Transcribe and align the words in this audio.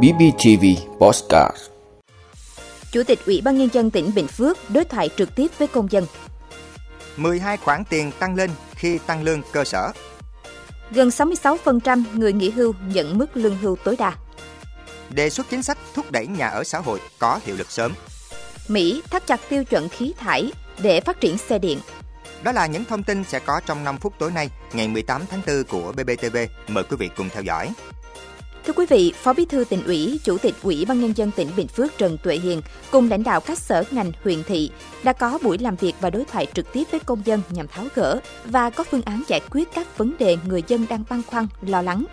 BBTV 0.00 0.64
Postcard 0.98 1.56
Chủ 2.92 3.02
tịch 3.02 3.18
Ủy 3.26 3.40
ban 3.44 3.58
Nhân 3.58 3.68
dân 3.72 3.90
tỉnh 3.90 4.14
Bình 4.14 4.26
Phước 4.26 4.58
đối 4.70 4.84
thoại 4.84 5.10
trực 5.16 5.34
tiếp 5.34 5.46
với 5.58 5.68
công 5.68 5.92
dân. 5.92 6.06
12 7.16 7.56
khoản 7.56 7.84
tiền 7.84 8.12
tăng 8.18 8.34
lên 8.34 8.50
khi 8.74 8.98
tăng 9.06 9.22
lương 9.22 9.42
cơ 9.52 9.64
sở. 9.64 9.92
Gần 10.90 11.08
66% 11.08 12.04
người 12.14 12.32
nghỉ 12.32 12.50
hưu 12.50 12.74
nhận 12.86 13.18
mức 13.18 13.26
lương 13.34 13.58
hưu 13.58 13.76
tối 13.76 13.96
đa. 13.98 14.14
Đề 15.10 15.30
xuất 15.30 15.46
chính 15.50 15.62
sách 15.62 15.78
thúc 15.94 16.10
đẩy 16.10 16.26
nhà 16.26 16.48
ở 16.48 16.64
xã 16.64 16.78
hội 16.78 17.00
có 17.18 17.40
hiệu 17.44 17.56
lực 17.56 17.70
sớm. 17.70 17.92
Mỹ 18.68 19.02
thắt 19.10 19.26
chặt 19.26 19.40
tiêu 19.48 19.64
chuẩn 19.64 19.88
khí 19.88 20.14
thải 20.18 20.52
để 20.82 21.00
phát 21.00 21.20
triển 21.20 21.38
xe 21.38 21.58
điện. 21.58 21.78
Đó 22.42 22.52
là 22.52 22.66
những 22.66 22.84
thông 22.84 23.02
tin 23.02 23.24
sẽ 23.24 23.38
có 23.38 23.60
trong 23.66 23.84
5 23.84 23.98
phút 23.98 24.14
tối 24.18 24.30
nay, 24.30 24.50
ngày 24.72 24.88
18 24.88 25.22
tháng 25.30 25.40
4 25.46 25.64
của 25.64 25.92
BBTV. 25.92 26.36
Mời 26.68 26.84
quý 26.84 26.96
vị 26.96 27.10
cùng 27.16 27.28
theo 27.28 27.42
dõi. 27.42 27.72
Thưa 28.66 28.72
quý 28.72 28.86
vị, 28.86 29.12
Phó 29.16 29.32
Bí 29.32 29.44
thư 29.44 29.64
tỉnh 29.64 29.84
ủy, 29.84 30.20
Chủ 30.24 30.38
tịch 30.38 30.54
Ủy 30.62 30.84
ban 30.88 31.00
nhân 31.00 31.12
dân 31.16 31.30
tỉnh 31.30 31.48
Bình 31.56 31.68
Phước 31.68 31.98
Trần 31.98 32.18
Tuệ 32.22 32.36
Hiền 32.36 32.62
cùng 32.90 33.10
lãnh 33.10 33.22
đạo 33.22 33.40
các 33.40 33.58
sở 33.58 33.84
ngành 33.90 34.12
huyện 34.24 34.42
thị 34.42 34.70
đã 35.02 35.12
có 35.12 35.38
buổi 35.42 35.58
làm 35.58 35.76
việc 35.76 35.94
và 36.00 36.10
đối 36.10 36.24
thoại 36.24 36.46
trực 36.54 36.72
tiếp 36.72 36.84
với 36.90 37.00
công 37.00 37.22
dân 37.24 37.42
nhằm 37.50 37.68
tháo 37.68 37.84
gỡ 37.94 38.20
và 38.44 38.70
có 38.70 38.84
phương 38.84 39.02
án 39.02 39.22
giải 39.28 39.40
quyết 39.50 39.68
các 39.74 39.98
vấn 39.98 40.12
đề 40.18 40.36
người 40.46 40.62
dân 40.68 40.86
đang 40.90 41.04
băn 41.10 41.22
khoăn, 41.26 41.46
lo 41.66 41.82
lắng. 41.82 42.04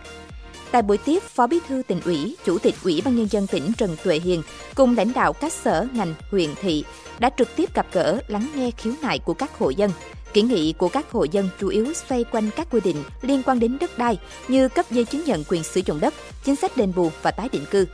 Tại 0.72 0.82
buổi 0.82 0.98
tiếp, 0.98 1.24
Phó 1.24 1.48
Bí 1.48 1.60
thư 1.68 1.82
tỉnh 1.88 2.02
ủy, 2.06 2.36
Chủ 2.46 2.58
tịch 2.58 2.76
Ủy 2.84 3.02
ban 3.06 3.16
nhân 3.16 3.28
dân 3.32 3.48
tỉnh 3.48 3.72
Trần 3.78 3.96
Tuệ 4.04 4.20
Hiền 4.20 4.44
cùng 4.76 4.98
lãnh 4.98 5.14
đạo 5.14 5.34
các 5.34 5.54
sở 5.54 5.88
ngành 5.94 6.14
huyện 6.32 6.50
thị 6.62 6.84
đã 7.20 7.30
trực 7.38 7.56
tiếp 7.56 7.74
gặp 7.74 7.88
gỡ, 7.92 8.20
lắng 8.28 8.48
nghe 8.56 8.72
khiếu 8.72 8.94
nại 9.02 9.20
của 9.20 9.34
các 9.34 9.58
hộ 9.58 9.70
dân, 9.70 9.92
Kiến 10.34 10.48
nghị 10.48 10.74
của 10.74 10.90
các 10.90 11.12
hộ 11.12 11.24
dân 11.24 11.50
chủ 11.60 11.68
yếu 11.68 11.94
xoay 11.94 12.24
quanh 12.24 12.50
các 12.56 12.68
quy 12.72 12.80
định 12.84 13.04
liên 13.22 13.44
quan 13.46 13.60
đến 13.60 13.78
đất 13.80 13.98
đai 13.98 14.20
như 14.48 14.70
cấp 14.70 14.86
giấy 14.92 15.06
chứng 15.06 15.24
nhận 15.26 15.44
quyền 15.50 15.64
sử 15.64 15.82
dụng 15.86 16.00
đất, 16.00 16.14
chính 16.44 16.56
sách 16.56 16.78
đền 16.78 16.94
bù 16.96 17.12
và 17.22 17.32
tái 17.32 17.50
định 17.52 17.66
cư. 17.72 17.86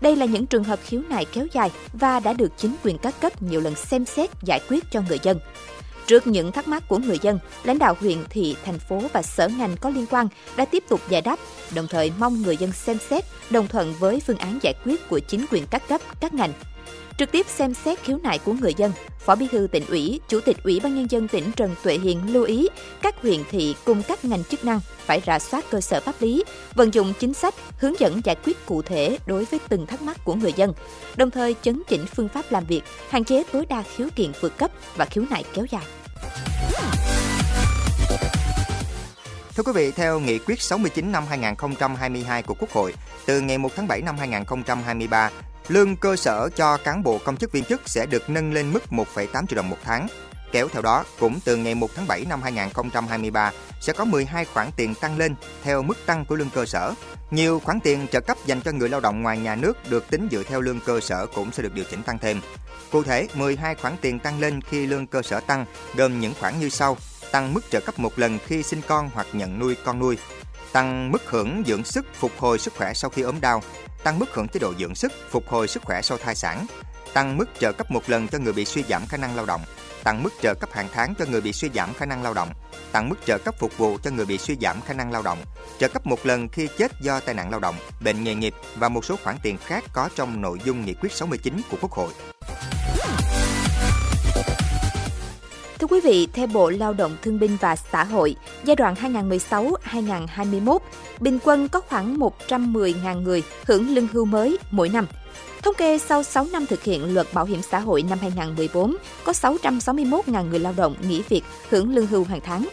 Đây 0.00 0.16
là 0.16 0.26
những 0.26 0.46
trường 0.46 0.64
hợp 0.64 0.78
khiếu 0.84 1.02
nại 1.08 1.24
kéo 1.24 1.46
dài 1.52 1.70
và 1.92 2.20
đã 2.20 2.32
được 2.32 2.52
chính 2.56 2.74
quyền 2.84 2.98
các 2.98 3.20
cấp 3.20 3.42
nhiều 3.42 3.60
lần 3.60 3.74
xem 3.74 4.04
xét 4.04 4.30
giải 4.42 4.60
quyết 4.68 4.84
cho 4.90 5.00
người 5.08 5.18
dân. 5.22 5.38
Trước 6.06 6.26
những 6.26 6.52
thắc 6.52 6.68
mắc 6.68 6.88
của 6.88 6.98
người 6.98 7.18
dân, 7.22 7.38
lãnh 7.64 7.78
đạo 7.78 7.96
huyện, 8.00 8.18
thị, 8.30 8.56
thành 8.64 8.78
phố 8.78 9.02
và 9.12 9.22
sở 9.22 9.48
ngành 9.48 9.76
có 9.80 9.90
liên 9.90 10.06
quan 10.06 10.28
đã 10.56 10.64
tiếp 10.64 10.84
tục 10.88 11.00
giải 11.08 11.20
đáp, 11.20 11.38
đồng 11.74 11.88
thời 11.88 12.12
mong 12.18 12.42
người 12.42 12.56
dân 12.56 12.72
xem 12.72 12.98
xét, 13.10 13.24
đồng 13.50 13.68
thuận 13.68 13.94
với 13.98 14.20
phương 14.20 14.38
án 14.38 14.58
giải 14.62 14.74
quyết 14.84 15.08
của 15.08 15.18
chính 15.18 15.46
quyền 15.50 15.66
các 15.70 15.88
cấp, 15.88 16.00
các 16.20 16.34
ngành 16.34 16.52
Trực 17.18 17.32
tiếp 17.32 17.46
xem 17.48 17.74
xét 17.74 17.98
khiếu 18.02 18.18
nại 18.22 18.38
của 18.38 18.52
người 18.52 18.74
dân, 18.76 18.92
Phó 19.18 19.34
Bí 19.34 19.48
thư 19.52 19.66
tỉnh 19.72 19.86
ủy, 19.86 20.20
Chủ 20.28 20.40
tịch 20.40 20.56
Ủy 20.64 20.80
ban 20.80 20.94
nhân 20.94 21.10
dân 21.10 21.28
tỉnh 21.28 21.52
Trần 21.56 21.74
Tuệ 21.82 21.98
Hiền 21.98 22.32
lưu 22.32 22.44
ý 22.44 22.68
các 23.02 23.22
huyện 23.22 23.40
thị 23.50 23.74
cùng 23.84 24.02
các 24.02 24.24
ngành 24.24 24.44
chức 24.44 24.64
năng 24.64 24.80
phải 24.98 25.22
rà 25.26 25.38
soát 25.38 25.64
cơ 25.70 25.80
sở 25.80 26.00
pháp 26.00 26.14
lý, 26.20 26.44
vận 26.74 26.94
dụng 26.94 27.12
chính 27.18 27.34
sách, 27.34 27.54
hướng 27.78 28.00
dẫn 28.00 28.20
giải 28.24 28.36
quyết 28.44 28.66
cụ 28.66 28.82
thể 28.82 29.18
đối 29.26 29.44
với 29.44 29.60
từng 29.68 29.86
thắc 29.86 30.02
mắc 30.02 30.16
của 30.24 30.34
người 30.34 30.52
dân, 30.52 30.72
đồng 31.16 31.30
thời 31.30 31.54
chấn 31.62 31.82
chỉnh 31.88 32.06
phương 32.06 32.28
pháp 32.28 32.44
làm 32.50 32.64
việc, 32.64 32.82
hạn 33.08 33.24
chế 33.24 33.42
tối 33.52 33.66
đa 33.66 33.82
khiếu 33.96 34.08
kiện 34.16 34.32
vượt 34.40 34.58
cấp 34.58 34.70
và 34.96 35.04
khiếu 35.04 35.24
nại 35.30 35.44
kéo 35.54 35.66
dài. 35.70 35.84
Thưa 39.56 39.62
quý 39.62 39.72
vị, 39.74 39.90
theo 39.90 40.20
nghị 40.20 40.38
quyết 40.38 40.60
69 40.62 41.12
năm 41.12 41.24
2022 41.28 42.42
của 42.42 42.54
Quốc 42.58 42.70
hội, 42.70 42.94
từ 43.26 43.40
ngày 43.40 43.58
1 43.58 43.68
tháng 43.76 43.88
7 43.88 44.00
năm 44.02 44.18
2023, 44.18 45.30
Lương 45.72 45.96
cơ 45.96 46.16
sở 46.16 46.48
cho 46.56 46.76
cán 46.76 47.02
bộ 47.02 47.18
công 47.24 47.36
chức 47.36 47.52
viên 47.52 47.64
chức 47.64 47.80
sẽ 47.86 48.06
được 48.06 48.30
nâng 48.30 48.52
lên 48.52 48.72
mức 48.72 48.82
1,8 48.90 49.46
triệu 49.46 49.56
đồng 49.56 49.70
một 49.70 49.76
tháng. 49.84 50.06
Kéo 50.52 50.68
theo 50.68 50.82
đó, 50.82 51.04
cũng 51.18 51.40
từ 51.44 51.56
ngày 51.56 51.74
1 51.74 51.90
tháng 51.94 52.06
7 52.06 52.24
năm 52.28 52.42
2023 52.42 53.52
sẽ 53.80 53.92
có 53.92 54.04
12 54.04 54.44
khoản 54.44 54.70
tiền 54.76 54.94
tăng 54.94 55.18
lên 55.18 55.34
theo 55.62 55.82
mức 55.82 55.98
tăng 56.06 56.24
của 56.24 56.36
lương 56.36 56.50
cơ 56.50 56.64
sở. 56.64 56.94
Nhiều 57.30 57.60
khoản 57.64 57.80
tiền 57.80 58.06
trợ 58.12 58.20
cấp 58.20 58.36
dành 58.46 58.60
cho 58.60 58.72
người 58.72 58.88
lao 58.88 59.00
động 59.00 59.22
ngoài 59.22 59.38
nhà 59.38 59.54
nước 59.54 59.90
được 59.90 60.10
tính 60.10 60.28
dựa 60.30 60.42
theo 60.42 60.60
lương 60.60 60.80
cơ 60.80 61.00
sở 61.00 61.26
cũng 61.26 61.52
sẽ 61.52 61.62
được 61.62 61.74
điều 61.74 61.84
chỉnh 61.90 62.02
tăng 62.02 62.18
thêm. 62.18 62.40
Cụ 62.90 63.02
thể, 63.02 63.28
12 63.34 63.74
khoản 63.74 63.96
tiền 64.00 64.18
tăng 64.18 64.40
lên 64.40 64.60
khi 64.60 64.86
lương 64.86 65.06
cơ 65.06 65.22
sở 65.22 65.40
tăng 65.40 65.66
gồm 65.94 66.20
những 66.20 66.34
khoản 66.40 66.60
như 66.60 66.68
sau: 66.68 66.96
tăng 67.30 67.54
mức 67.54 67.70
trợ 67.70 67.80
cấp 67.80 67.98
một 67.98 68.18
lần 68.18 68.38
khi 68.46 68.62
sinh 68.62 68.80
con 68.88 69.10
hoặc 69.14 69.26
nhận 69.32 69.58
nuôi 69.58 69.76
con 69.84 69.98
nuôi, 69.98 70.18
tăng 70.72 71.12
mức 71.12 71.22
hưởng 71.26 71.62
dưỡng 71.66 71.84
sức 71.84 72.06
phục 72.14 72.32
hồi 72.38 72.58
sức 72.58 72.74
khỏe 72.76 72.94
sau 72.94 73.10
khi 73.10 73.22
ốm 73.22 73.40
đau, 73.40 73.62
tăng 74.04 74.18
mức 74.18 74.34
hưởng 74.34 74.48
chế 74.48 74.60
độ 74.60 74.74
dưỡng 74.78 74.94
sức, 74.94 75.12
phục 75.30 75.48
hồi 75.48 75.68
sức 75.68 75.82
khỏe 75.82 76.02
sau 76.02 76.18
thai 76.18 76.34
sản, 76.34 76.66
tăng 77.12 77.36
mức 77.36 77.44
trợ 77.58 77.72
cấp 77.72 77.90
một 77.90 78.10
lần 78.10 78.28
cho 78.28 78.38
người 78.38 78.52
bị 78.52 78.64
suy 78.64 78.82
giảm 78.82 79.06
khả 79.06 79.16
năng 79.16 79.36
lao 79.36 79.46
động, 79.46 79.60
tăng 80.04 80.22
mức 80.22 80.32
trợ 80.42 80.54
cấp 80.54 80.72
hàng 80.72 80.88
tháng 80.92 81.14
cho 81.18 81.24
người 81.30 81.40
bị 81.40 81.52
suy 81.52 81.70
giảm 81.74 81.94
khả 81.94 82.06
năng 82.06 82.22
lao 82.22 82.34
động, 82.34 82.48
tăng 82.92 83.08
mức 83.08 83.16
trợ 83.26 83.38
cấp 83.38 83.54
phục 83.58 83.78
vụ 83.78 83.98
cho 84.02 84.10
người 84.10 84.26
bị 84.26 84.38
suy 84.38 84.56
giảm 84.60 84.80
khả 84.80 84.94
năng 84.94 85.12
lao 85.12 85.22
động, 85.22 85.38
trợ 85.78 85.88
cấp 85.88 86.06
một 86.06 86.26
lần 86.26 86.48
khi 86.48 86.68
chết 86.78 86.92
do 87.00 87.20
tai 87.20 87.34
nạn 87.34 87.50
lao 87.50 87.60
động, 87.60 87.74
bệnh 88.04 88.24
nghề 88.24 88.34
nghiệp 88.34 88.54
và 88.76 88.88
một 88.88 89.04
số 89.04 89.16
khoản 89.24 89.36
tiền 89.42 89.58
khác 89.64 89.84
có 89.92 90.08
trong 90.16 90.40
nội 90.40 90.58
dung 90.64 90.84
nghị 90.84 90.94
quyết 90.94 91.12
69 91.12 91.60
của 91.70 91.76
Quốc 91.80 91.92
hội. 91.92 92.31
Thưa 95.82 95.88
quý 95.88 96.00
vị, 96.00 96.28
theo 96.32 96.46
Bộ 96.46 96.70
Lao 96.70 96.92
động 96.92 97.16
Thương 97.22 97.38
binh 97.38 97.56
và 97.60 97.76
Xã 97.76 98.04
hội, 98.04 98.36
giai 98.64 98.76
đoạn 98.76 98.94
2016-2021, 98.94 100.78
bình 101.20 101.38
quân 101.44 101.68
có 101.68 101.80
khoảng 101.80 102.18
110.000 102.18 103.22
người 103.22 103.42
hưởng 103.66 103.94
lương 103.94 104.08
hưu 104.12 104.24
mới 104.24 104.58
mỗi 104.70 104.88
năm. 104.88 105.06
Thống 105.62 105.74
kê 105.74 105.98
sau 105.98 106.22
6 106.22 106.46
năm 106.52 106.66
thực 106.66 106.82
hiện 106.82 107.14
luật 107.14 107.26
bảo 107.32 107.44
hiểm 107.44 107.62
xã 107.62 107.78
hội 107.78 108.02
năm 108.02 108.18
2014, 108.20 108.96
có 109.24 109.32
661.000 109.32 110.48
người 110.48 110.58
lao 110.58 110.72
động 110.76 110.94
nghỉ 111.08 111.22
việc 111.28 111.42
hưởng 111.70 111.94
lương 111.94 112.06
hưu 112.06 112.24
hàng 112.24 112.40
tháng. 112.44 112.68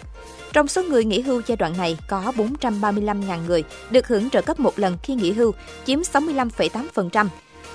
Trong 0.53 0.67
số 0.67 0.83
người 0.83 1.03
nghỉ 1.03 1.21
hưu 1.21 1.41
giai 1.47 1.55
đoạn 1.55 1.77
này 1.77 1.97
có 2.07 2.31
435.000 2.37 3.45
người 3.47 3.63
được 3.91 4.07
hưởng 4.07 4.29
trợ 4.29 4.41
cấp 4.41 4.59
một 4.59 4.79
lần 4.79 4.97
khi 5.03 5.15
nghỉ 5.15 5.31
hưu, 5.31 5.51
chiếm 5.85 5.99
65,8%, 5.99 7.27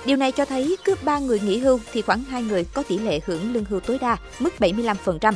Điều 0.05 0.17
này 0.17 0.31
cho 0.31 0.45
thấy 0.45 0.77
cứ 0.83 0.95
3 1.03 1.19
người 1.19 1.39
nghỉ 1.39 1.57
hưu 1.57 1.79
thì 1.93 2.01
khoảng 2.01 2.23
2 2.23 2.43
người 2.43 2.63
có 2.63 2.83
tỷ 2.83 2.97
lệ 2.97 3.19
hưởng 3.25 3.53
lương 3.53 3.65
hưu 3.65 3.79
tối 3.79 3.97
đa, 4.01 4.17
mức 4.39 4.53
75%. 4.59 5.33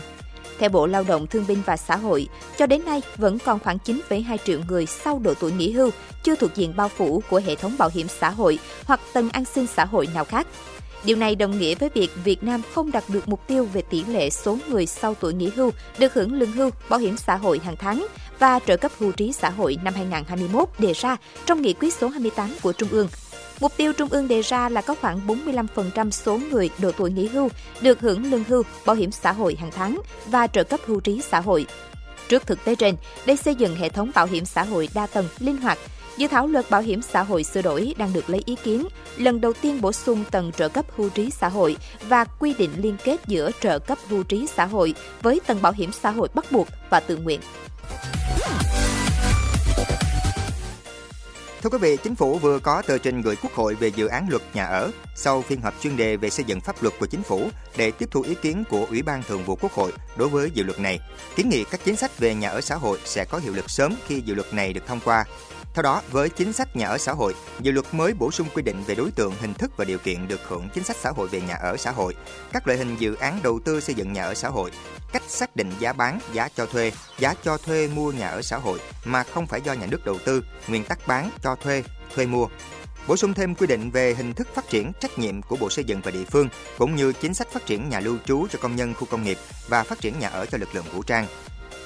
Theo 0.59 0.69
Bộ 0.69 0.87
Lao 0.87 1.03
động 1.03 1.27
Thương 1.27 1.45
binh 1.47 1.61
và 1.65 1.77
Xã 1.77 1.95
hội, 1.95 2.27
cho 2.57 2.65
đến 2.65 2.85
nay 2.85 3.01
vẫn 3.17 3.39
còn 3.39 3.59
khoảng 3.59 3.77
9,2 3.85 4.37
triệu 4.45 4.59
người 4.67 4.85
sau 4.85 5.19
độ 5.19 5.33
tuổi 5.33 5.51
nghỉ 5.51 5.71
hưu 5.71 5.89
chưa 6.23 6.35
thuộc 6.35 6.55
diện 6.55 6.73
bao 6.75 6.89
phủ 6.89 7.23
của 7.29 7.41
hệ 7.45 7.55
thống 7.55 7.75
bảo 7.77 7.89
hiểm 7.93 8.07
xã 8.07 8.29
hội 8.29 8.59
hoặc 8.85 8.99
tầng 9.13 9.29
an 9.29 9.45
sinh 9.45 9.67
xã 9.67 9.85
hội 9.85 10.07
nào 10.13 10.25
khác. 10.25 10.47
Điều 11.03 11.17
này 11.17 11.35
đồng 11.35 11.59
nghĩa 11.59 11.75
với 11.75 11.89
việc 11.93 12.11
Việt 12.23 12.43
Nam 12.43 12.61
không 12.73 12.91
đạt 12.91 13.03
được 13.07 13.29
mục 13.29 13.47
tiêu 13.47 13.67
về 13.73 13.81
tỷ 13.81 14.03
lệ 14.03 14.29
số 14.29 14.57
người 14.69 14.85
sau 14.85 15.15
tuổi 15.15 15.33
nghỉ 15.33 15.49
hưu 15.55 15.71
được 15.99 16.13
hưởng 16.13 16.33
lương 16.33 16.51
hưu, 16.51 16.69
bảo 16.89 16.99
hiểm 16.99 17.17
xã 17.17 17.35
hội 17.35 17.59
hàng 17.63 17.75
tháng 17.75 18.07
và 18.39 18.59
trợ 18.59 18.77
cấp 18.77 18.91
hưu 18.99 19.11
trí 19.11 19.33
xã 19.33 19.49
hội 19.49 19.77
năm 19.83 19.93
2021 19.93 20.69
đề 20.79 20.93
ra 20.93 21.17
trong 21.45 21.61
nghị 21.61 21.73
quyết 21.73 21.93
số 21.93 22.07
28 22.07 22.55
của 22.61 22.73
Trung 22.73 22.89
ương 22.91 23.07
Mục 23.59 23.77
tiêu 23.77 23.93
Trung 23.93 24.09
ương 24.09 24.27
đề 24.27 24.41
ra 24.41 24.69
là 24.69 24.81
có 24.81 24.95
khoảng 25.01 25.27
45% 25.27 26.11
số 26.11 26.39
người 26.51 26.69
độ 26.79 26.91
tuổi 26.91 27.11
nghỉ 27.11 27.27
hưu 27.27 27.49
được 27.81 27.99
hưởng 27.99 28.31
lương 28.31 28.43
hưu, 28.43 28.63
bảo 28.85 28.95
hiểm 28.95 29.11
xã 29.11 29.31
hội 29.31 29.55
hàng 29.59 29.71
tháng 29.71 30.01
và 30.27 30.47
trợ 30.47 30.63
cấp 30.63 30.79
hưu 30.85 30.99
trí 30.99 31.21
xã 31.21 31.39
hội. 31.39 31.65
Trước 32.29 32.47
thực 32.47 32.65
tế 32.65 32.75
trên, 32.75 32.95
để 33.25 33.35
xây 33.35 33.55
dựng 33.55 33.75
hệ 33.75 33.89
thống 33.89 34.11
bảo 34.15 34.25
hiểm 34.25 34.45
xã 34.45 34.63
hội 34.63 34.89
đa 34.93 35.07
tầng, 35.07 35.27
linh 35.39 35.57
hoạt, 35.57 35.77
dự 36.17 36.27
thảo 36.27 36.47
luật 36.47 36.69
bảo 36.69 36.81
hiểm 36.81 37.01
xã 37.01 37.23
hội 37.23 37.43
sửa 37.43 37.61
đổi 37.61 37.93
đang 37.97 38.13
được 38.13 38.29
lấy 38.29 38.41
ý 38.45 38.55
kiến, 38.55 38.87
lần 39.17 39.41
đầu 39.41 39.53
tiên 39.53 39.81
bổ 39.81 39.91
sung 39.91 40.23
tầng 40.31 40.51
trợ 40.51 40.69
cấp 40.69 40.85
hưu 40.97 41.09
trí 41.09 41.29
xã 41.29 41.47
hội 41.47 41.77
và 42.07 42.23
quy 42.23 42.53
định 42.57 42.71
liên 42.77 42.97
kết 43.03 43.19
giữa 43.27 43.51
trợ 43.61 43.79
cấp 43.79 43.97
hưu 44.09 44.23
trí 44.23 44.47
xã 44.47 44.65
hội 44.65 44.93
với 45.21 45.41
tầng 45.47 45.61
bảo 45.61 45.71
hiểm 45.71 45.91
xã 45.91 46.09
hội 46.09 46.27
bắt 46.33 46.51
buộc 46.51 46.67
và 46.89 46.99
tự 46.99 47.17
nguyện. 47.17 47.39
Thưa 51.61 51.69
quý 51.69 51.77
vị, 51.77 51.97
Chính 52.03 52.15
phủ 52.15 52.37
vừa 52.37 52.59
có 52.59 52.81
tờ 52.81 52.97
trình 52.97 53.21
gửi 53.21 53.35
Quốc 53.35 53.53
hội 53.53 53.75
về 53.75 53.87
dự 53.87 54.07
án 54.07 54.27
luật 54.29 54.41
nhà 54.53 54.65
ở 54.65 54.91
sau 55.15 55.41
phiên 55.41 55.61
họp 55.61 55.73
chuyên 55.81 55.97
đề 55.97 56.17
về 56.17 56.29
xây 56.29 56.45
dựng 56.45 56.61
pháp 56.61 56.83
luật 56.83 56.93
của 56.99 57.05
Chính 57.05 57.23
phủ 57.23 57.49
để 57.77 57.91
tiếp 57.91 58.09
thu 58.11 58.21
ý 58.21 58.35
kiến 58.35 58.63
của 58.69 58.87
Ủy 58.89 59.01
ban 59.01 59.23
Thường 59.23 59.43
vụ 59.43 59.55
Quốc 59.61 59.71
hội 59.71 59.93
đối 60.17 60.29
với 60.29 60.51
dự 60.53 60.63
luật 60.63 60.79
này. 60.79 60.99
Kiến 61.35 61.49
nghị 61.49 61.63
các 61.63 61.79
chính 61.83 61.95
sách 61.95 62.19
về 62.19 62.35
nhà 62.35 62.49
ở 62.49 62.61
xã 62.61 62.75
hội 62.75 62.99
sẽ 63.05 63.25
có 63.25 63.37
hiệu 63.37 63.53
lực 63.53 63.69
sớm 63.69 63.95
khi 64.07 64.21
dự 64.21 64.35
luật 64.35 64.53
này 64.53 64.73
được 64.73 64.87
thông 64.87 64.99
qua. 65.05 65.25
Theo 65.73 65.83
đó, 65.83 66.01
với 66.11 66.29
chính 66.29 66.53
sách 66.53 66.75
nhà 66.75 66.87
ở 66.87 66.97
xã 66.97 67.13
hội, 67.13 67.35
dự 67.59 67.71
luật 67.71 67.85
mới 67.91 68.13
bổ 68.13 68.31
sung 68.31 68.47
quy 68.53 68.61
định 68.61 68.83
về 68.87 68.95
đối 68.95 69.11
tượng, 69.11 69.33
hình 69.41 69.53
thức 69.53 69.71
và 69.77 69.85
điều 69.85 69.97
kiện 69.97 70.27
được 70.27 70.39
hưởng 70.47 70.69
chính 70.73 70.83
sách 70.83 70.97
xã 70.99 71.09
hội 71.09 71.27
về 71.27 71.41
nhà 71.41 71.55
ở 71.55 71.77
xã 71.77 71.91
hội, 71.91 72.15
các 72.53 72.67
loại 72.67 72.79
hình 72.79 72.95
dự 72.99 73.15
án 73.15 73.39
đầu 73.43 73.59
tư 73.65 73.81
xây 73.81 73.95
dựng 73.95 74.13
nhà 74.13 74.23
ở 74.23 74.33
xã 74.33 74.49
hội, 74.49 74.71
cách 75.13 75.23
xác 75.27 75.55
định 75.55 75.71
giá 75.79 75.93
bán, 75.93 76.19
giá 76.33 76.49
cho 76.55 76.65
thuê, 76.65 76.91
giá 77.19 77.35
cho 77.43 77.57
thuê 77.57 77.87
mua 77.87 78.11
nhà 78.11 78.29
ở 78.29 78.41
xã 78.41 78.57
hội 78.57 78.79
mà 79.05 79.23
không 79.23 79.47
phải 79.47 79.61
do 79.61 79.73
nhà 79.73 79.85
nước 79.85 80.05
đầu 80.05 80.17
tư, 80.25 80.43
nguyên 80.67 80.83
tắc 80.83 81.07
bán, 81.07 81.29
cho 81.41 81.48
thuê, 81.55 81.83
thuê 82.15 82.25
mua. 82.25 82.47
Bổ 83.07 83.17
sung 83.17 83.33
thêm 83.33 83.55
quy 83.55 83.67
định 83.67 83.91
về 83.91 84.13
hình 84.13 84.33
thức 84.33 84.47
phát 84.55 84.69
triển 84.69 84.91
trách 84.99 85.19
nhiệm 85.19 85.41
của 85.41 85.55
Bộ 85.55 85.69
Xây 85.69 85.85
dựng 85.85 86.01
và 86.03 86.11
địa 86.11 86.25
phương, 86.25 86.49
cũng 86.77 86.95
như 86.95 87.13
chính 87.13 87.33
sách 87.33 87.51
phát 87.51 87.65
triển 87.65 87.89
nhà 87.89 87.99
lưu 87.99 88.17
trú 88.25 88.47
cho 88.51 88.59
công 88.61 88.75
nhân 88.75 88.93
khu 88.93 89.05
công 89.05 89.23
nghiệp 89.23 89.37
và 89.67 89.83
phát 89.83 90.01
triển 90.01 90.19
nhà 90.19 90.27
ở 90.27 90.45
cho 90.45 90.57
lực 90.57 90.75
lượng 90.75 90.85
vũ 90.93 91.03
trang. 91.03 91.27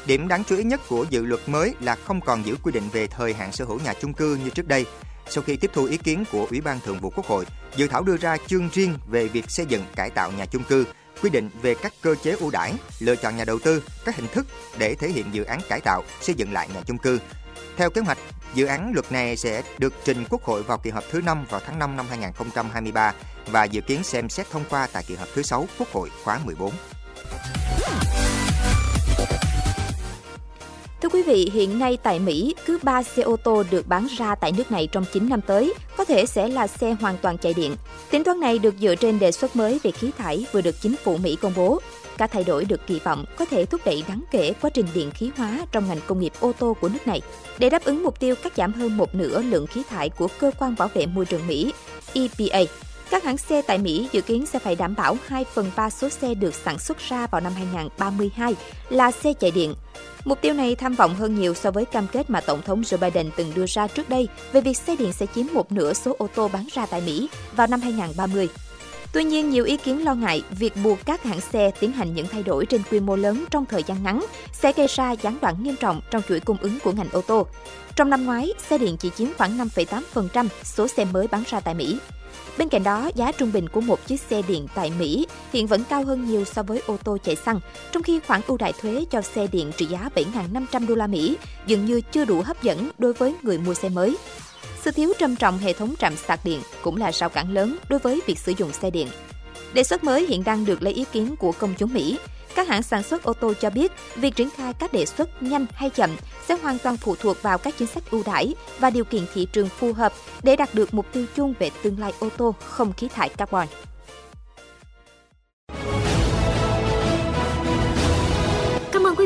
Điểm 0.06 0.28
đáng 0.28 0.44
chú 0.44 0.58
ý 0.58 0.64
nhất 0.64 0.82
của 0.90 1.06
dự 1.10 1.26
luật 1.26 1.50
mới 1.50 1.74
là 1.80 1.96
không 1.96 2.22
còn 2.22 2.46
giữ 2.46 2.56
quy 2.64 2.72
định 2.72 2.90
về 2.90 3.08
thời 3.08 3.34
hạn 3.34 3.52
sở 3.52 3.66
hữu 3.66 3.80
nhà 3.80 3.94
chung 3.94 4.14
cư 4.14 4.36
như 4.44 4.50
trước 4.50 4.68
đây. 4.68 4.86
Sau 5.30 5.44
khi 5.44 5.56
tiếp 5.56 5.72
thu 5.74 5.86
ý 5.86 5.98
kiến 5.98 6.24
của 6.32 6.48
Ủy 6.50 6.62
ban 6.62 6.80
Thường 6.80 7.00
vụ 7.00 7.10
Quốc 7.10 7.26
hội, 7.26 7.46
dự 7.76 7.88
thảo 7.88 8.04
đưa 8.04 8.18
ra 8.18 8.38
chương 8.48 8.70
riêng 8.74 8.98
về 9.08 9.28
việc 9.28 9.52
xây 9.52 9.66
dựng 9.66 9.84
cải 9.96 10.10
tạo 10.10 10.32
nhà 10.32 10.46
chung 10.46 10.64
cư, 10.64 10.86
quy 11.22 11.30
định 11.30 11.50
về 11.62 11.76
các 11.76 11.94
cơ 12.02 12.16
chế 12.16 12.32
ưu 12.32 12.52
đãi, 12.52 12.74
lựa 13.00 13.16
chọn 13.16 13.38
nhà 13.38 13.46
đầu 13.46 13.60
tư, 13.60 13.84
các 14.06 14.16
hình 14.16 14.28
thức 14.28 14.46
để 14.78 14.96
thể 14.96 15.10
hiện 15.10 15.26
dự 15.32 15.44
án 15.44 15.60
cải 15.70 15.82
tạo, 15.82 16.04
xây 16.22 16.36
dựng 16.36 16.54
lại 16.54 16.70
nhà 16.74 16.82
chung 16.86 16.98
cư. 16.98 17.20
Theo 17.78 17.90
kế 17.90 18.02
hoạch, 18.02 18.18
dự 18.54 18.66
án 18.66 18.92
luật 18.94 19.12
này 19.12 19.38
sẽ 19.38 19.64
được 19.78 19.94
trình 20.06 20.26
Quốc 20.30 20.44
hội 20.44 20.64
vào 20.64 20.78
kỳ 20.78 20.90
họp 20.90 21.04
thứ 21.12 21.22
5 21.22 21.46
vào 21.50 21.62
tháng 21.66 21.80
5 21.80 21.98
năm 21.98 22.06
2023 22.10 23.14
và 23.48 23.64
dự 23.64 23.82
kiến 23.82 24.04
xem 24.04 24.30
xét 24.30 24.50
thông 24.52 24.64
qua 24.70 24.88
tại 24.94 25.04
kỳ 25.08 25.16
họp 25.16 25.28
thứ 25.36 25.42
6 25.42 25.68
Quốc 25.80 25.88
hội 25.94 26.10
khóa 26.24 26.40
14. 26.46 26.72
Thưa 31.04 31.10
quý 31.10 31.24
vị, 31.24 31.50
hiện 31.54 31.80
nay 31.80 31.98
tại 32.04 32.20
Mỹ, 32.20 32.56
cứ 32.66 32.80
3 32.84 33.04
xe 33.04 33.24
ô 33.24 33.36
tô 33.36 33.64
được 33.72 33.88
bán 33.88 34.08
ra 34.18 34.36
tại 34.36 34.52
nước 34.52 34.72
này 34.72 34.88
trong 34.92 35.06
9 35.14 35.30
năm 35.30 35.42
tới 35.42 35.74
có 35.98 36.06
thể 36.06 36.26
sẽ 36.26 36.48
là 36.48 36.68
xe 36.68 36.96
hoàn 37.02 37.18
toàn 37.18 37.38
chạy 37.38 37.54
điện. 37.54 37.76
Tính 38.12 38.24
toán 38.24 38.40
này 38.40 38.60
được 38.60 38.76
dựa 38.80 38.96
trên 38.96 39.20
đề 39.20 39.32
xuất 39.32 39.56
mới 39.56 39.80
về 39.84 39.92
khí 39.92 40.12
thải 40.18 40.46
vừa 40.52 40.62
được 40.62 40.76
chính 40.82 40.96
phủ 41.04 41.18
Mỹ 41.18 41.38
công 41.42 41.54
bố. 41.56 41.82
Các 42.18 42.32
thay 42.32 42.44
đổi 42.44 42.66
được 42.66 42.88
kỳ 42.88 43.00
vọng 43.00 43.26
có 43.36 43.46
thể 43.46 43.66
thúc 43.66 43.82
đẩy 43.86 44.04
đáng 44.08 44.24
kể 44.32 44.54
quá 44.62 44.70
trình 44.70 44.86
điện 44.94 45.12
khí 45.12 45.32
hóa 45.38 45.66
trong 45.72 45.88
ngành 45.88 46.00
công 46.08 46.20
nghiệp 46.20 46.34
ô 46.40 46.52
tô 46.60 46.76
của 46.82 46.90
nước 46.90 47.08
này. 47.08 47.22
Để 47.58 47.70
đáp 47.70 47.84
ứng 47.84 48.04
mục 48.04 48.20
tiêu 48.20 48.36
cắt 48.44 48.54
giảm 48.56 48.74
hơn 48.74 48.98
một 48.98 49.16
nửa 49.16 49.42
lượng 49.42 49.68
khí 49.68 49.84
thải 49.90 50.10
của 50.10 50.28
cơ 50.40 50.52
quan 50.60 50.76
bảo 50.78 50.88
vệ 50.94 51.06
môi 51.06 51.26
trường 51.26 51.48
Mỹ, 51.48 51.74
EPA, 52.14 52.72
các 53.10 53.24
hãng 53.24 53.38
xe 53.38 53.62
tại 53.62 53.78
Mỹ 53.78 54.10
dự 54.12 54.22
kiến 54.22 54.46
sẽ 54.46 54.60
phải 54.60 54.76
đảm 54.76 54.96
bảo 54.96 55.18
2 55.28 55.46
phần 55.54 55.72
3 55.76 55.90
số 55.90 56.10
xe 56.10 56.34
được 56.34 56.56
sản 56.56 56.80
xuất 56.80 56.98
ra 56.98 57.28
vào 57.28 57.42
năm 57.42 57.54
2032 57.56 58.56
là 58.90 59.12
xe 59.12 59.34
chạy 59.34 59.52
điện. 59.52 59.76
Mục 60.26 60.42
tiêu 60.42 60.54
này 60.54 60.76
tham 60.76 60.96
vọng 60.96 61.16
hơn 61.16 61.36
nhiều 61.36 61.54
so 61.54 61.72
với 61.72 61.86
cam 61.86 62.08
kết 62.08 62.30
mà 62.30 62.42
Tổng 62.42 62.62
thống 62.62 62.82
Joe 62.82 62.98
Biden 62.98 63.30
từng 63.36 63.52
đưa 63.56 63.66
ra 63.68 63.88
trước 63.88 64.10
đây 64.10 64.28
về 64.52 64.62
việc 64.62 64.78
xe 64.78 64.96
điện 64.96 65.14
sẽ 65.14 65.26
chiếm 65.36 65.46
một 65.54 65.72
nửa 65.72 65.94
số 65.94 66.16
ô 66.18 66.28
tô 66.36 66.50
bán 66.54 66.68
ra 66.74 66.86
tại 66.86 67.02
Mỹ 67.06 67.30
vào 67.56 67.68
năm 67.68 67.82
2030. 67.82 68.50
Tuy 69.14 69.24
nhiên, 69.24 69.50
nhiều 69.50 69.66
ý 69.66 69.78
kiến 69.78 70.04
lo 70.04 70.16
ngại 70.16 70.44
việc 70.52 70.74
buộc 70.84 71.06
các 71.06 71.24
hãng 71.24 71.42
xe 71.42 71.72
tiến 71.80 71.92
hành 71.92 72.16
những 72.16 72.28
thay 72.28 72.44
đổi 72.44 72.66
trên 72.66 72.82
quy 72.92 73.00
mô 73.00 73.16
lớn 73.16 73.46
trong 73.52 73.66
thời 73.66 73.84
gian 73.84 74.04
ngắn 74.04 74.26
sẽ 74.52 74.74
gây 74.76 74.88
ra 74.88 75.12
gián 75.12 75.38
đoạn 75.42 75.64
nghiêm 75.64 75.76
trọng 75.76 76.02
trong 76.12 76.22
chuỗi 76.28 76.40
cung 76.40 76.58
ứng 76.62 76.80
của 76.80 76.92
ngành 76.92 77.10
ô 77.12 77.22
tô. 77.22 77.48
Trong 77.96 78.10
năm 78.10 78.26
ngoái, 78.26 78.54
xe 78.70 78.78
điện 78.78 78.98
chỉ 78.98 79.10
chiếm 79.16 79.28
khoảng 79.38 79.58
5,8% 79.58 80.48
số 80.64 80.88
xe 80.88 81.06
mới 81.06 81.28
bán 81.28 81.44
ra 81.48 81.60
tại 81.60 81.74
Mỹ. 81.74 81.98
Bên 82.58 82.70
cạnh 82.70 82.84
đó, 82.84 83.10
giá 83.16 83.32
trung 83.32 83.52
bình 83.52 83.70
của 83.70 83.82
một 83.82 84.08
chiếc 84.08 84.22
xe 84.22 84.42
điện 84.48 84.68
tại 84.76 84.92
Mỹ 85.00 85.28
hiện 85.54 85.68
vẫn 85.68 85.84
cao 85.90 86.04
hơn 86.04 86.26
nhiều 86.26 86.46
so 86.46 86.64
với 86.64 86.82
ô 86.88 86.98
tô 87.04 87.18
chạy 87.24 87.36
xăng, 87.36 87.60
trong 87.92 88.04
khi 88.04 88.20
khoản 88.28 88.42
ưu 88.48 88.58
đại 88.58 88.74
thuế 88.82 89.06
cho 89.12 89.22
xe 89.22 89.48
điện 89.48 89.72
trị 89.78 89.86
giá 89.86 90.10
7.500 90.16 90.88
đô 90.88 90.96
la 90.96 91.08
Mỹ 91.08 91.38
dường 91.68 91.86
như 91.86 92.02
chưa 92.02 92.26
đủ 92.26 92.42
hấp 92.42 92.64
dẫn 92.64 92.92
đối 92.98 93.14
với 93.14 93.36
người 93.44 93.58
mua 93.58 93.74
xe 93.74 93.90
mới. 93.90 94.18
Sự 94.84 94.92
thiếu 94.92 95.14
trầm 95.20 95.36
trọng 95.36 95.58
hệ 95.58 95.74
thống 95.74 95.96
trạm 96.00 96.16
sạc 96.16 96.46
điện 96.46 96.62
cũng 96.82 96.98
là 96.98 97.12
rào 97.12 97.30
cản 97.30 97.54
lớn 97.54 97.78
đối 97.90 98.00
với 98.00 98.22
việc 98.28 98.40
sử 98.40 98.54
dụng 98.58 98.74
xe 98.74 98.90
điện. 98.90 99.08
Đề 99.74 99.84
xuất 99.84 100.04
mới 100.04 100.26
hiện 100.26 100.44
đang 100.44 100.66
được 100.66 100.84
lấy 100.84 100.94
ý 100.94 101.06
kiến 101.12 101.36
của 101.36 101.52
công 101.52 101.74
chúng 101.78 101.94
Mỹ. 101.94 102.20
Các 102.56 102.68
hãng 102.68 102.84
sản 102.84 103.04
xuất 103.04 103.24
ô 103.24 103.34
tô 103.34 103.54
cho 103.54 103.70
biết, 103.70 103.92
việc 104.16 104.36
triển 104.36 104.50
khai 104.50 104.74
các 104.74 104.94
đề 104.94 105.06
xuất 105.06 105.44
nhanh 105.44 105.66
hay 105.74 105.90
chậm 105.90 106.10
sẽ 106.48 106.58
hoàn 106.62 106.80
toàn 106.80 106.98
phụ 106.98 107.16
thuộc 107.16 107.42
vào 107.42 107.58
các 107.58 107.74
chính 107.78 107.88
sách 107.88 108.04
ưu 108.12 108.24
đãi 108.26 108.54
và 108.80 108.90
điều 108.90 109.04
kiện 109.04 109.26
thị 109.34 109.48
trường 109.54 109.70
phù 109.70 109.94
hợp 109.94 110.14
để 110.44 110.56
đạt 110.56 110.76
được 110.76 110.94
mục 110.94 111.06
tiêu 111.12 111.26
chung 111.36 111.54
về 111.60 111.72
tương 111.84 112.00
lai 112.00 112.14
ô 112.20 112.30
tô 112.38 112.56
không 112.64 112.94
khí 112.94 113.08
thải 113.08 113.30
carbon. 113.30 113.68